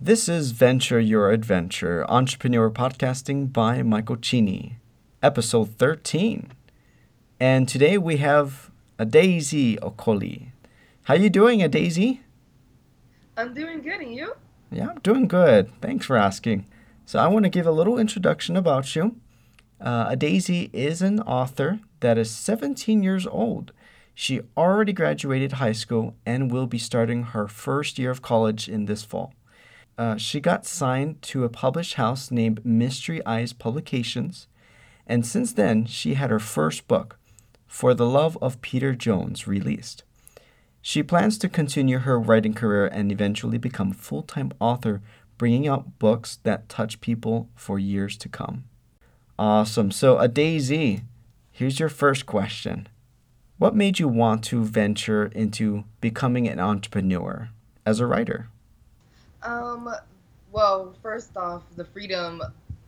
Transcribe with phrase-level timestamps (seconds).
[0.00, 4.78] This is Venture Your Adventure, Entrepreneur Podcasting by Michael Cheney,
[5.24, 6.52] episode 13.
[7.40, 10.52] And today we have Adaeze Okoli.
[11.02, 12.20] How you doing, Adaeze?
[13.36, 14.34] I'm doing good, and you?
[14.70, 15.72] Yeah, I'm doing good.
[15.80, 16.66] Thanks for asking.
[17.04, 19.16] So I want to give a little introduction about you.
[19.80, 23.72] Uh, Adaeze is an author that is 17 years old.
[24.14, 28.84] She already graduated high school and will be starting her first year of college in
[28.84, 29.34] this fall.
[29.98, 34.46] Uh, she got signed to a published house named Mystery Eyes Publications,
[35.08, 37.18] and since then, she had her first book,
[37.66, 40.04] For the Love of Peter Jones, released.
[40.80, 45.02] She plans to continue her writing career and eventually become a full time author,
[45.36, 48.64] bringing out books that touch people for years to come.
[49.36, 49.90] Awesome.
[49.90, 51.02] So, Adaeze,
[51.50, 52.86] here's your first question
[53.58, 57.48] What made you want to venture into becoming an entrepreneur
[57.84, 58.48] as a writer?
[59.42, 59.90] Um,
[60.52, 62.42] well, first off, the freedom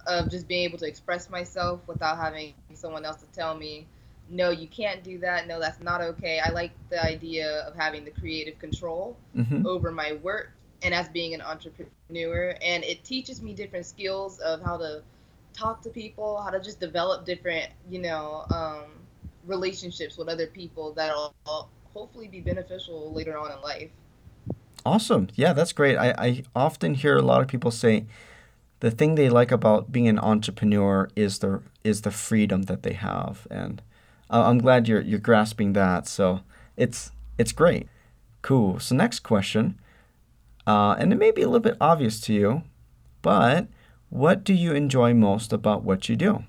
[0.06, 3.66] of just being able to express myself without having someone else to tell me,
[4.28, 5.46] no, you can't do that.
[5.46, 6.40] No, that's not okay.
[6.40, 9.66] I like the idea of having the creative control Mm-hmm.
[9.66, 12.54] over my work and as being an entrepreneur.
[12.62, 15.02] And it teaches me different skills of how to
[15.52, 18.84] talk to people, how to just develop different, you know, um,
[19.46, 21.34] relationships with other people that'll
[21.92, 23.90] hopefully be beneficial later on in life.
[24.84, 25.28] Awesome.
[25.34, 25.96] Yeah, that's great.
[25.96, 28.06] I, I often hear a lot of people say
[28.80, 32.94] the thing they like about being an entrepreneur is the is the freedom that they
[32.94, 33.82] have, and
[34.30, 36.08] I'm glad you're you're grasping that.
[36.08, 36.40] So
[36.76, 37.88] it's it's great.
[38.42, 38.78] Cool.
[38.80, 39.78] So next question,
[40.66, 42.62] uh, and it may be a little bit obvious to you,
[43.20, 43.68] but
[44.08, 46.44] what do you enjoy most about what you do?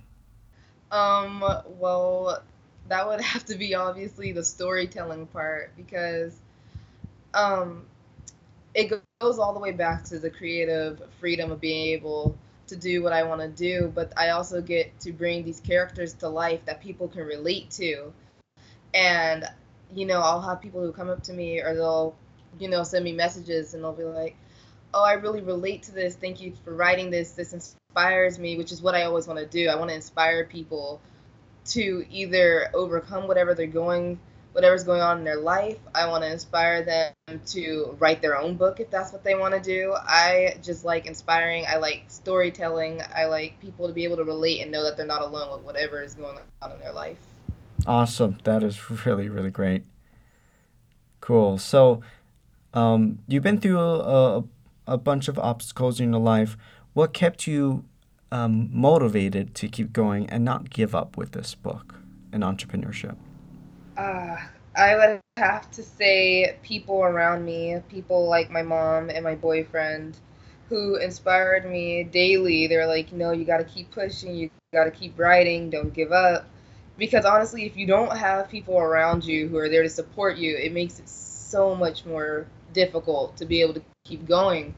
[0.89, 1.43] Um,
[1.79, 2.41] well,
[2.87, 6.37] that would have to be obviously the storytelling part because
[7.33, 7.85] um
[8.73, 13.03] it goes all the way back to the creative freedom of being able to do
[13.03, 16.63] what I want to do, but I also get to bring these characters to life
[16.65, 18.13] that people can relate to.
[18.93, 19.45] And
[19.93, 22.15] you know, I'll have people who come up to me or they'll,
[22.59, 24.37] you know, send me messages and they'll be like,
[24.93, 26.15] "Oh, I really relate to this.
[26.15, 27.31] Thank you for writing this.
[27.31, 29.67] This inspires me," which is what I always want to do.
[29.67, 31.01] I want to inspire people
[31.65, 34.17] to either overcome whatever they're going
[34.53, 35.77] whatever's going on in their life.
[35.95, 37.13] I want to inspire them
[37.47, 39.95] to write their own book if that's what they want to do.
[39.95, 41.65] I just like inspiring.
[41.67, 43.01] I like storytelling.
[43.15, 45.65] I like people to be able to relate and know that they're not alone with
[45.65, 47.17] whatever is going on in their life.
[47.85, 48.37] Awesome.
[48.43, 49.83] That is really really great.
[51.21, 51.57] Cool.
[51.57, 52.01] So
[52.73, 54.43] um, you've been through a,
[54.87, 56.57] a, bunch of obstacles in your life.
[56.93, 57.85] What kept you
[58.31, 61.95] um, motivated to keep going and not give up with this book
[62.31, 63.17] and entrepreneurship?
[64.01, 64.35] Uh,
[64.75, 70.17] I would have to say people around me, people like my mom and my boyfriend,
[70.69, 72.65] who inspired me daily.
[72.65, 76.11] They're like, no, you got to keep pushing, you got to keep writing, don't give
[76.11, 76.47] up.
[76.97, 80.57] Because honestly, if you don't have people around you who are there to support you,
[80.57, 84.73] it makes it so much more difficult to be able to keep going.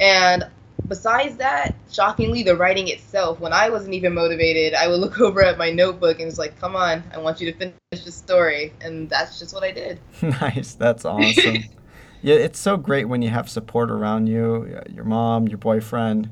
[0.00, 0.50] And
[0.90, 5.42] besides that, shockingly, the writing itself, when I wasn't even motivated, I would look over
[5.42, 8.74] at my notebook and it's like, come on, I want you to finish the story.
[8.82, 9.98] And that's just what I did.
[10.22, 10.74] nice.
[10.74, 11.64] That's awesome.
[12.22, 16.30] yeah, it's so great when you have support around you, your mom, your boyfriend,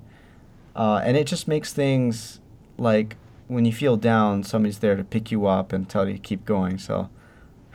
[0.76, 2.41] uh, and it just makes things
[2.76, 3.16] like
[3.47, 6.44] when you feel down, somebody's there to pick you up and tell you to keep
[6.44, 6.78] going.
[6.78, 7.08] So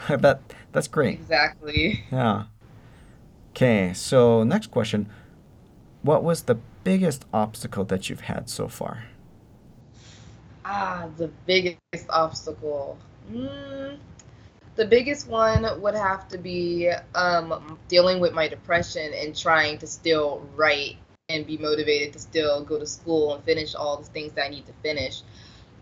[0.07, 0.41] that
[0.71, 1.15] that's great.
[1.15, 2.03] Exactly.
[2.11, 2.43] Yeah.
[3.51, 5.09] Okay, so next question.
[6.01, 9.05] What was the biggest obstacle that you've had so far?
[10.65, 12.97] Ah, the biggest obstacle.
[13.31, 13.97] Mm,
[14.75, 19.87] the biggest one would have to be um, dealing with my depression and trying to
[19.87, 20.97] still write
[21.29, 24.49] and be motivated to still go to school and finish all the things that I
[24.49, 25.21] need to finish.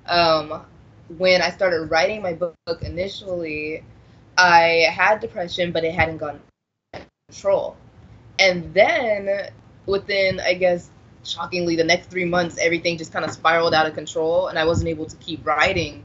[0.08, 0.66] Um,
[1.18, 3.84] when I started writing my book initially,
[4.38, 6.40] I had depression, but it hadn't gone
[7.28, 7.78] control.
[8.40, 9.52] And then
[9.86, 10.90] within, I guess,
[11.24, 14.66] shockingly, the next three months, everything just kind of spiraled out of control, and I
[14.66, 16.04] wasn't able to keep writing.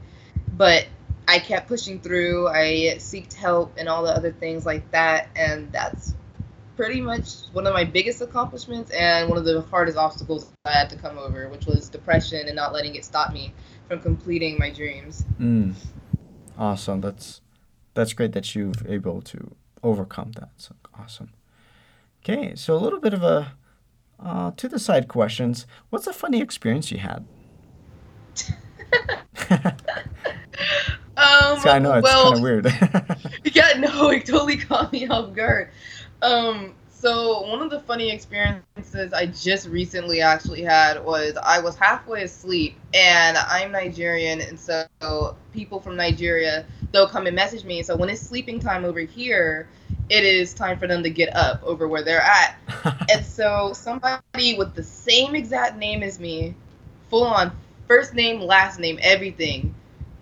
[0.55, 0.87] But
[1.27, 2.47] I kept pushing through.
[2.47, 6.15] I seeked help and all the other things like that, and that's
[6.77, 10.89] pretty much one of my biggest accomplishments and one of the hardest obstacles I had
[10.91, 13.51] to come over, which was depression and not letting it stop me
[13.87, 15.25] from completing my dreams.
[15.39, 15.73] Mm.
[16.57, 17.01] Awesome.
[17.01, 17.41] That's
[17.93, 20.49] that's great that you've able to overcome that.
[20.57, 21.33] So awesome.
[22.23, 23.53] Okay, so a little bit of a
[24.19, 25.65] uh, to the side questions.
[25.89, 27.25] What's a funny experience you had?
[31.17, 32.65] Um, See, I know it's well, kind of weird.
[33.55, 35.69] yeah, no, it totally caught me off guard.
[36.21, 41.75] Um, So one of the funny experiences I just recently actually had was I was
[41.75, 47.83] halfway asleep and I'm Nigerian and so people from Nigeria they'll come and message me.
[47.83, 49.67] So when it's sleeping time over here,
[50.09, 52.55] it is time for them to get up over where they're at.
[53.11, 56.55] and so somebody with the same exact name as me,
[57.09, 57.51] full on
[57.87, 59.73] first name, last name, everything,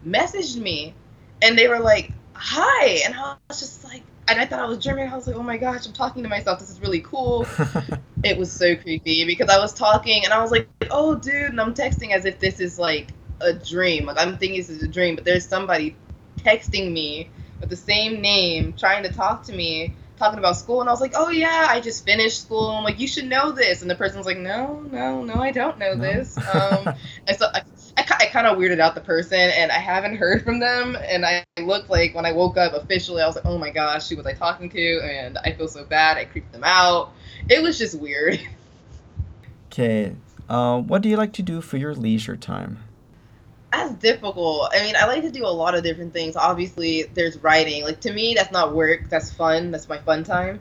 [0.05, 0.93] messaged me
[1.41, 4.79] and they were like, "Hi." And I was just like and I thought I was
[4.79, 5.07] German.
[5.07, 6.59] I was like, oh my gosh, I'm talking to myself.
[6.59, 7.45] This is really cool.
[8.23, 11.61] it was so creepy because I was talking and I was like, oh, dude, and
[11.61, 13.09] I'm texting as if this is like
[13.41, 14.05] a dream.
[14.05, 15.95] Like I'm thinking this is a dream, but there's somebody
[16.38, 17.29] texting me
[17.59, 21.01] with the same name, trying to talk to me, talking about school, and I was
[21.01, 22.69] like, oh yeah, I just finished school.
[22.69, 25.77] I'm like, you should know this, and the person's like, no, no, no, I don't
[25.77, 26.01] know no.
[26.01, 26.37] this.
[26.55, 26.95] Um,
[27.27, 27.63] and so I,
[27.97, 30.95] I, I kind of weirded out the person, and I haven't heard from them.
[30.95, 34.09] And I looked like when I woke up officially, I was like, oh my gosh,
[34.09, 35.01] who was I talking to?
[35.01, 36.17] And I feel so bad.
[36.17, 37.11] I creeped them out.
[37.49, 38.39] It was just weird.
[39.75, 40.15] Okay.
[40.47, 42.79] Uh, what do you like to do for your leisure time?
[43.75, 44.69] That's difficult.
[44.74, 46.36] I mean, I like to do a lot of different things.
[46.36, 47.83] Obviously, there's writing.
[47.83, 49.10] Like to me, that's not work.
[49.10, 49.72] That's fun.
[49.72, 50.60] That's my fun time.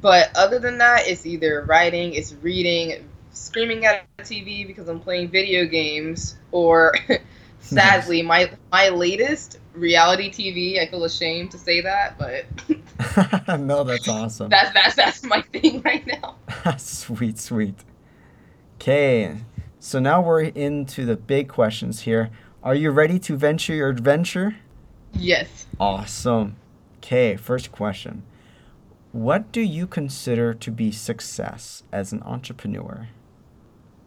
[0.00, 5.30] But other than that, it's either writing, it's reading, screaming at TV because I'm playing
[5.30, 6.94] video games, or
[7.60, 10.80] sadly, my my latest reality TV.
[10.80, 14.48] I feel ashamed to say that, but no, that's awesome.
[14.50, 16.36] That's that's that's my thing right now.
[16.76, 17.76] sweet, sweet.
[18.74, 19.36] Okay,
[19.86, 22.30] so now we're into the big questions here.
[22.60, 24.56] Are you ready to venture your adventure?
[25.12, 25.68] Yes.
[25.78, 26.56] Awesome.
[26.96, 28.24] Okay, first question.
[29.12, 33.10] What do you consider to be success as an entrepreneur?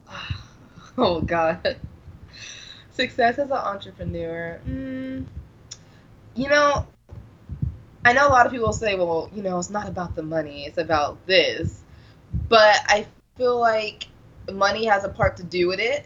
[0.97, 1.77] oh god
[2.91, 5.23] success as an entrepreneur mm,
[6.35, 6.85] you know
[8.03, 10.65] i know a lot of people say well you know it's not about the money
[10.65, 11.83] it's about this
[12.49, 13.05] but i
[13.37, 14.07] feel like
[14.51, 16.05] money has a part to do with it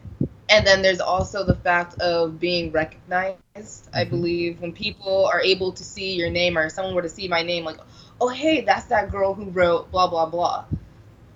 [0.50, 3.96] and then there's also the fact of being recognized mm-hmm.
[3.96, 7.28] i believe when people are able to see your name or someone were to see
[7.28, 7.78] my name like
[8.20, 10.66] oh hey that's that girl who wrote blah blah blah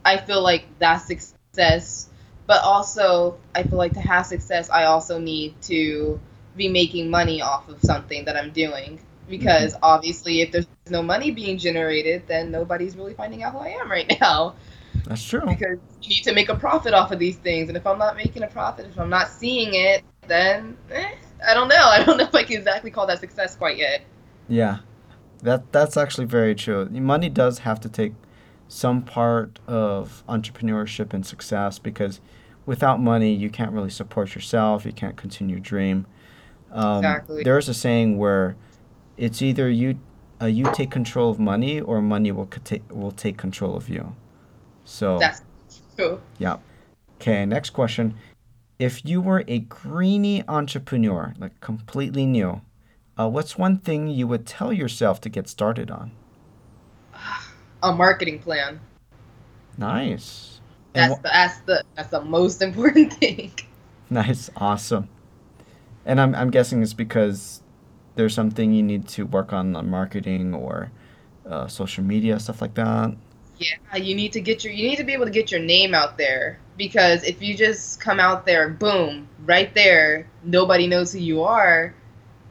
[0.04, 2.10] i feel like that's success
[2.48, 6.20] but also I feel like to have success, I also need to
[6.56, 9.84] be making money off of something that I'm doing because mm-hmm.
[9.84, 13.92] obviously if there's no money being generated, then nobody's really finding out who I am
[13.92, 14.56] right now.
[15.08, 15.42] That's true.
[15.48, 18.18] Because you need to make a profit off of these things, and if I'm not
[18.18, 21.16] making a profit, if I'm not seeing it, then eh,
[21.48, 21.76] I don't know.
[21.90, 24.02] I don't know if I can exactly call that success quite yet.
[24.50, 24.80] Yeah,
[25.44, 26.90] that that's actually very true.
[26.90, 28.14] Money does have to take
[28.68, 32.20] some part of entrepreneurship and success because
[32.66, 34.86] without money, you can't really support yourself.
[34.86, 36.06] You can't continue your dream.
[36.72, 37.44] Um, exactly.
[37.44, 38.58] There's a saying where
[39.16, 40.00] it's either you
[40.42, 42.50] uh, you take control of money or money will
[42.90, 44.14] will take control of you.
[44.88, 45.42] So that's
[45.96, 46.22] true.
[46.40, 46.58] Yeah.
[47.18, 47.46] Okay.
[47.46, 48.16] Next question.
[48.80, 52.62] If you were a greeny entrepreneur, like completely new,
[53.20, 56.12] uh, what's one thing you would tell yourself to get started on?
[57.84, 58.80] A marketing plan.
[59.78, 60.62] Nice.
[60.94, 63.52] That's the that's the that's the most important thing.
[64.10, 65.10] Nice, awesome.
[66.06, 67.62] And I'm I'm guessing it's because
[68.16, 70.92] there's something you need to work on, on marketing or
[71.48, 73.16] uh, social media stuff like that.
[73.60, 75.94] Yeah, you need to get your you need to be able to get your name
[75.94, 76.60] out there.
[76.78, 81.96] Because if you just come out there, boom, right there, nobody knows who you are.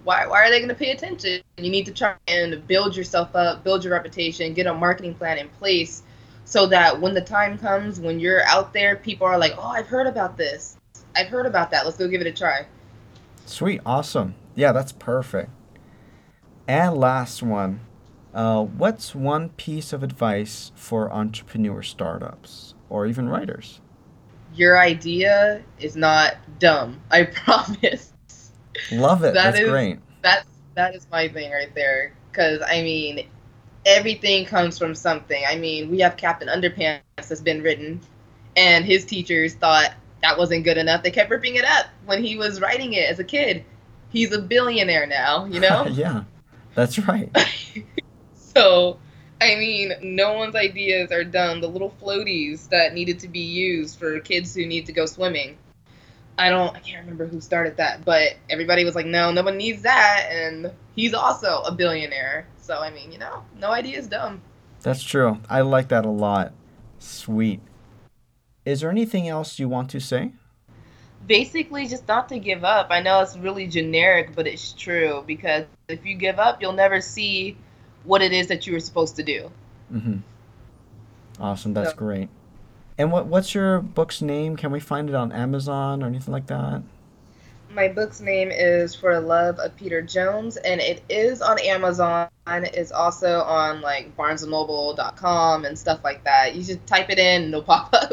[0.02, 1.42] Why, why are they going to pay attention?
[1.57, 5.38] You need to try and build yourself up, build your reputation, get a marketing plan
[5.38, 6.02] in place
[6.47, 9.87] so that when the time comes when you're out there people are like oh i've
[9.87, 10.78] heard about this.
[11.14, 11.87] I've heard about that.
[11.87, 12.66] Let's go give it a try.
[13.47, 14.35] Sweet awesome.
[14.54, 15.50] Yeah that's perfect.
[16.69, 17.80] And last one
[18.37, 23.81] uh, what's one piece of advice for entrepreneur startups or even writers
[24.55, 28.12] your idea is not dumb i promise
[28.93, 32.83] love it that that's is, great that's that is my thing right there because i
[32.83, 33.26] mean
[33.87, 35.43] everything comes from something.
[35.49, 38.00] I mean, we have Captain Underpants that's been written,
[38.57, 41.02] and his teachers thought that wasn't good enough.
[41.02, 43.64] They kept ripping it up when he was writing it as a kid.
[44.11, 45.87] He's a billionaire now, you know?
[45.90, 46.25] yeah,
[46.75, 47.31] that's right.
[48.56, 48.98] so,
[49.40, 51.60] I mean, no one's ideas are done.
[51.60, 55.58] The little floaties that needed to be used for kids who need to go swimming.
[56.38, 59.56] I don't, I can't remember who started that, but everybody was like, no, no one
[59.56, 60.28] needs that.
[60.30, 62.46] And he's also a billionaire.
[62.58, 64.42] So I mean, you know, no idea is dumb.
[64.82, 65.38] That's true.
[65.48, 66.52] I like that a lot.
[66.98, 67.60] Sweet.
[68.64, 70.32] Is there anything else you want to say?
[71.26, 72.88] Basically, just not to give up.
[72.90, 77.00] I know it's really generic, but it's true because if you give up, you'll never
[77.00, 77.56] see
[78.06, 79.50] what it is that you were supposed to do.
[79.92, 80.16] Mm-hmm.
[81.40, 81.75] Awesome.
[81.75, 82.28] That's So- great.
[82.98, 84.56] And what what's your book's name?
[84.56, 86.82] Can we find it on Amazon or anything like that?
[87.70, 92.28] My book's name is For the Love of Peter Jones, and it is on Amazon.
[92.46, 96.54] It's also on like BarnesandNoble.com and stuff like that.
[96.54, 98.12] You should type it in, and it'll pop up.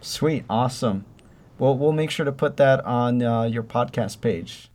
[0.00, 0.44] Sweet.
[0.48, 1.04] Awesome.
[1.58, 4.70] Well, we'll make sure to put that on uh, your podcast page.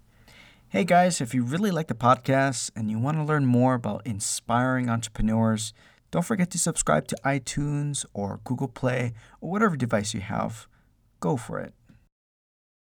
[0.69, 4.05] Hey guys, if you really like the podcast and you want to learn more about
[4.05, 5.73] inspiring entrepreneurs,
[6.11, 10.67] don't forget to subscribe to iTunes or Google Play or whatever device you have.
[11.21, 11.73] Go for it.